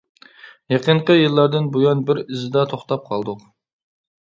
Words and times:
يېقىنقى 0.73 1.17
يىللاردىن 1.17 1.69
بۇيان 1.77 2.03
بىر 2.09 2.23
ئىزىدا 2.23 2.65
توختاپ 2.75 3.07
قالدۇق. 3.13 3.47